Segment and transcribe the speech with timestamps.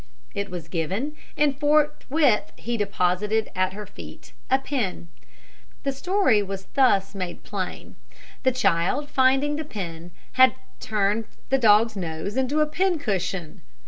[0.33, 5.09] It was given, and forthwith he deposited at her feet a pin.
[5.83, 7.97] The story was thus made plain.
[8.41, 13.61] The child, finding the pin, had turned the dog's nose into a pin cushion.